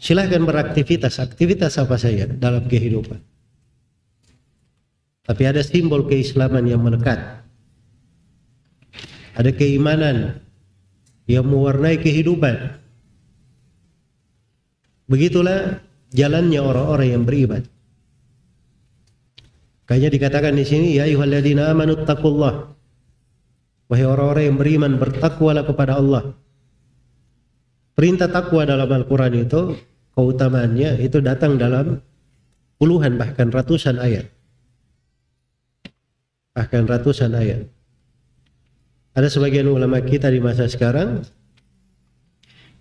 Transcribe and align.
silahkan 0.00 0.40
beraktivitas, 0.42 1.20
aktivitas 1.20 1.76
apa 1.76 2.00
saja 2.00 2.24
dalam 2.24 2.64
kehidupan. 2.64 3.20
Tapi 5.28 5.42
ada 5.44 5.60
simbol 5.60 6.08
keislaman 6.08 6.64
yang 6.64 6.80
melekat. 6.80 7.44
Ada 9.36 9.52
keimanan 9.54 10.40
yang 11.28 11.46
mewarnai 11.46 12.00
kehidupan. 12.00 12.80
Begitulah 15.06 15.78
jalannya 16.10 16.58
orang-orang 16.58 17.08
yang 17.14 17.22
beribadah. 17.28 17.70
Kayaknya 19.86 20.10
dikatakan 20.10 20.54
di 20.54 20.64
sini 20.66 20.88
ya 20.98 21.06
ayyuhalladzina 21.06 21.70
amanu 21.70 22.02
taqullah. 22.02 22.74
Wahai 23.90 24.06
orang-orang 24.06 24.44
yang 24.50 24.58
beriman 24.58 24.92
bertakwalah 25.02 25.66
kepada 25.66 25.98
Allah. 25.98 26.34
Perintah 27.98 28.30
takwa 28.30 28.62
dalam 28.62 28.86
Al-Qur'an 28.86 29.34
itu 29.34 29.74
keutamaannya 30.14 31.00
itu 31.02 31.18
datang 31.22 31.60
dalam 31.60 32.00
puluhan 32.80 33.20
bahkan 33.20 33.50
ratusan 33.52 34.00
ayat. 34.00 34.26
Bahkan 36.56 36.82
ratusan 36.88 37.32
ayat. 37.34 37.66
Ada 39.14 39.26
sebagian 39.30 39.66
ulama 39.66 39.98
kita 40.02 40.30
di 40.30 40.38
masa 40.38 40.70
sekarang 40.70 41.26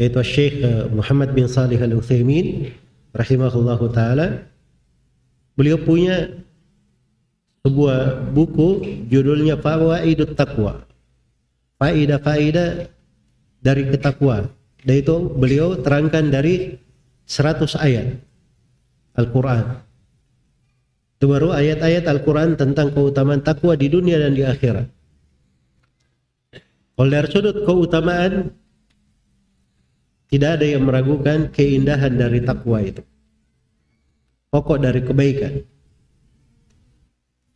yaitu 0.00 0.18
Syekh 0.26 0.58
eh, 0.64 0.90
Muhammad 0.90 1.36
bin 1.36 1.46
Salih 1.46 1.78
Al-Utsaimin 1.78 2.74
rahimahullahu 3.14 3.94
taala 3.94 4.42
beliau 5.54 5.78
punya 5.78 6.34
sebuah 7.64 8.28
buku 8.36 8.84
judulnya 9.08 9.56
Fawaidut 9.56 10.36
Taqwa. 10.36 10.84
Faidah-faidah 11.80 12.92
dari 13.64 13.82
ketakwaan. 13.88 14.52
Dan 14.84 15.00
itu 15.00 15.16
beliau 15.32 15.80
terangkan 15.80 16.28
dari 16.28 16.76
100 17.24 17.80
ayat 17.80 18.20
Al-Quran. 19.16 19.80
Itu 21.16 21.30
baru 21.30 21.56
ayat-ayat 21.56 22.04
Al-Quran 22.04 22.58
tentang 22.58 22.92
keutamaan 22.92 23.40
takwa 23.40 23.72
di 23.78 23.88
dunia 23.88 24.20
dan 24.20 24.36
di 24.36 24.44
akhirat. 24.44 24.90
Dari 26.94 27.28
sudut 27.30 27.66
keutamaan, 27.66 28.54
tidak 30.30 30.50
ada 30.60 30.66
yang 30.66 30.82
meragukan 30.86 31.50
keindahan 31.50 32.14
dari 32.14 32.42
takwa 32.42 32.78
itu. 32.82 33.02
Pokok 34.50 34.78
dari 34.78 35.00
kebaikan. 35.02 35.52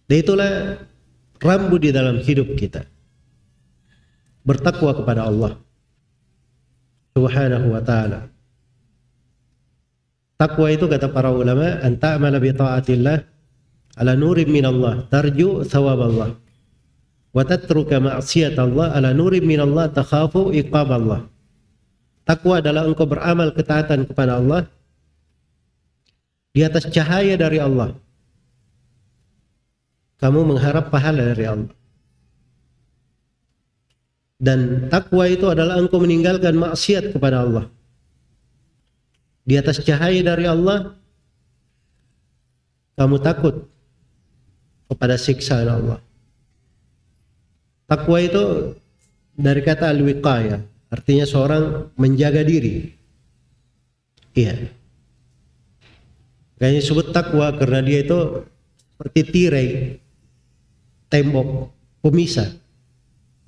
Dan 0.08 0.16
itulah 0.16 0.52
rambu 1.38 1.76
di 1.78 1.92
dalam 1.92 2.18
hidup 2.24 2.56
kita. 2.56 2.82
Bertakwa 4.42 4.96
kepada 4.96 5.28
Allah 5.28 5.60
Subhanahu 7.12 7.66
wa 7.74 7.82
taala. 7.84 8.37
Takwa 10.38 10.70
itu 10.70 10.86
kata 10.86 11.10
para 11.10 11.34
ulama, 11.34 11.82
anta 11.82 12.14
amala 12.14 12.38
bi 12.38 12.54
taatillah 12.54 13.18
ala 13.98 14.12
nurim 14.14 14.48
min 14.54 14.62
Allah, 14.62 15.02
tarju 15.10 15.66
thawab 15.66 15.98
Allah. 15.98 16.30
Wa 17.34 17.42
tatruka 17.42 17.98
ma'siyat 17.98 18.54
Allah 18.54 18.94
ala 18.94 19.10
nurim 19.10 19.42
min 19.42 19.58
Allah, 19.58 19.90
takhafu 19.90 20.54
iqab 20.54 20.94
Allah. 20.94 21.26
Takwa 22.22 22.62
adalah 22.62 22.86
engkau 22.86 23.10
beramal 23.10 23.50
ketaatan 23.50 24.06
kepada 24.06 24.38
Allah 24.38 24.70
di 26.54 26.60
atas 26.62 26.86
cahaya 26.92 27.34
dari 27.34 27.58
Allah 27.58 27.96
kamu 30.18 30.54
mengharap 30.54 30.90
pahala 30.90 31.34
dari 31.34 31.46
Allah. 31.46 31.72
Dan 34.38 34.86
takwa 34.86 35.26
itu 35.26 35.50
adalah 35.50 35.78
engkau 35.78 35.98
meninggalkan 35.98 36.54
maksiat 36.54 37.10
kepada 37.14 37.42
Allah. 37.42 37.64
Di 39.48 39.56
atas 39.56 39.80
cahaya 39.80 40.20
dari 40.20 40.44
Allah, 40.44 40.92
kamu 43.00 43.16
takut 43.24 43.64
kepada 44.92 45.16
siksa 45.16 45.64
Allah. 45.64 46.04
Takwa 47.88 48.20
itu 48.20 48.76
dari 49.32 49.64
kata 49.64 49.88
al-wiqaya, 49.88 50.60
artinya 50.92 51.24
seorang 51.24 51.88
menjaga 51.96 52.44
diri. 52.44 52.92
Iya. 54.36 54.68
Kayaknya 56.60 56.80
disebut 56.84 57.06
takwa 57.16 57.48
karena 57.56 57.80
dia 57.80 58.04
itu 58.04 58.44
seperti 58.92 59.20
tirai 59.32 59.68
tembok 61.08 61.72
pemisah 62.04 62.52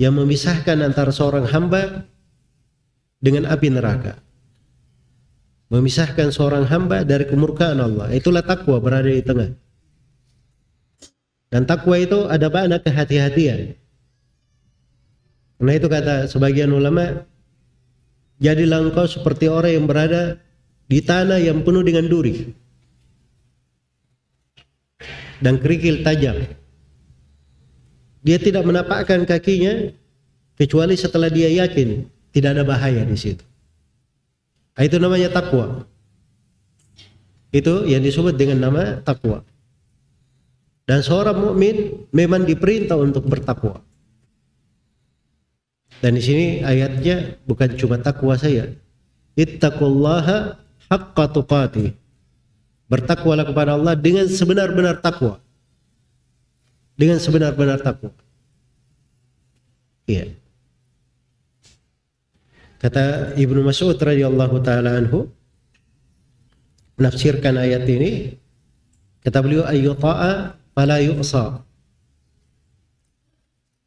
yang 0.01 0.17
memisahkan 0.17 0.81
antara 0.81 1.13
seorang 1.13 1.45
hamba 1.45 2.09
dengan 3.21 3.53
api 3.53 3.69
neraka. 3.69 4.30
Memisahkan 5.71 6.35
seorang 6.35 6.67
hamba 6.67 7.07
dari 7.07 7.31
kemurkaan 7.31 7.79
Allah. 7.79 8.11
Itulah 8.11 8.43
takwa 8.43 8.83
berada 8.83 9.07
di 9.07 9.23
tengah. 9.23 9.55
Dan 11.51 11.63
takwa 11.67 11.95
itu 11.99 12.27
ada 12.27 12.51
makna 12.51 12.83
kehati-hatian. 12.83 13.79
Karena 15.59 15.73
itu 15.77 15.87
kata 15.87 16.27
sebagian 16.27 16.75
ulama, 16.75 17.23
jadilah 18.43 18.91
engkau 18.91 19.07
seperti 19.07 19.47
orang 19.47 19.73
yang 19.79 19.87
berada 19.87 20.43
di 20.91 20.99
tanah 20.99 21.39
yang 21.39 21.63
penuh 21.63 21.87
dengan 21.87 22.11
duri 22.11 22.51
dan 25.41 25.57
kerikil 25.59 26.05
tajam. 26.05 26.37
Dia 28.21 28.37
tidak 28.37 28.69
menapakkan 28.69 29.25
kakinya 29.25 29.89
kecuali 30.61 30.93
setelah 30.95 31.33
dia 31.33 31.49
yakin 31.49 32.05
tidak 32.37 32.61
ada 32.61 32.65
bahaya 32.69 33.03
di 33.03 33.17
situ. 33.17 33.45
Nah, 34.81 34.89
itu 34.89 34.97
namanya 34.97 35.29
takwa. 35.29 35.85
Itu 37.53 37.85
yang 37.85 38.01
disebut 38.01 38.33
dengan 38.33 38.65
nama 38.65 39.05
takwa. 39.05 39.45
Dan 40.89 41.05
seorang 41.05 41.37
mukmin 41.37 42.09
memang 42.17 42.49
diperintah 42.49 42.97
untuk 42.97 43.29
bertakwa. 43.29 43.85
Dan 46.01 46.17
di 46.17 46.25
sini 46.25 46.47
ayatnya 46.65 47.37
bukan 47.45 47.77
cuma 47.77 48.01
takwa 48.01 48.41
saya. 48.41 48.73
Ittaqullaha 49.37 50.57
haqqa 50.89 51.25
tuqatih. 51.29 51.93
Bertakwalah 52.89 53.45
kepada 53.45 53.77
Allah 53.77 53.93
dengan 53.93 54.25
sebenar-benar 54.25 55.05
takwa 55.05 55.45
dengan 57.01 57.17
sebenar-benar 57.17 57.81
takwa. 57.81 58.13
Iya. 60.05 60.37
Kata 62.81 63.37
Ibnu 63.37 63.61
Mas'ud 63.61 63.95
radhiyallahu 64.01 64.57
taala 64.65 64.97
anhu 64.97 65.29
menafsirkan 66.97 67.61
ayat 67.61 67.85
ini 67.85 68.41
kata 69.21 69.45
beliau 69.45 69.69
ayyuta'a 69.69 70.57
fala 70.73 70.97
yu'sa 71.01 71.61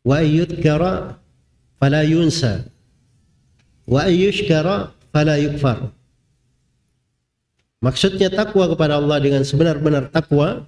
wa 0.06 0.14
ayyudkara 0.22 1.18
fala 1.82 2.06
yunsa 2.06 2.70
wa 3.90 4.06
ayyushkara 4.06 4.94
fala 5.10 5.42
yukfar 5.42 5.90
Maksudnya 7.84 8.32
takwa 8.32 8.72
kepada 8.72 8.96
Allah 8.96 9.20
dengan 9.20 9.44
sebenar-benar 9.44 10.08
takwa 10.08 10.64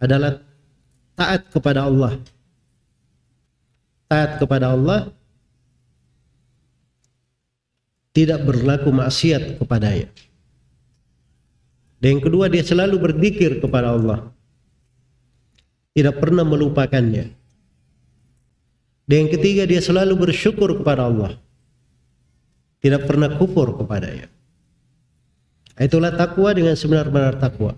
adalah 0.00 0.40
taat 1.12 1.52
kepada 1.52 1.84
Allah. 1.84 2.16
Taat 4.08 4.40
kepada 4.40 4.72
Allah 4.72 5.12
tidak 8.16 8.48
berlaku 8.48 8.88
maksiat 8.88 9.60
kepadanya. 9.60 10.08
Dan 12.00 12.16
yang 12.16 12.22
kedua 12.24 12.48
dia 12.48 12.64
selalu 12.64 12.96
berzikir 12.96 13.60
kepada 13.60 13.92
Allah. 13.92 14.32
Tidak 15.92 16.16
pernah 16.16 16.48
melupakannya. 16.48 17.36
Dan 19.04 19.16
yang 19.20 19.30
ketiga 19.36 19.68
dia 19.68 19.84
selalu 19.84 20.16
bersyukur 20.28 20.80
kepada 20.80 21.12
Allah. 21.12 21.36
Tidak 22.80 23.04
pernah 23.04 23.36
kufur 23.36 23.76
kepadanya. 23.84 24.32
Itulah 25.76 26.16
takwa 26.16 26.56
dengan 26.56 26.72
sebenar-benar 26.72 27.36
takwa. 27.36 27.76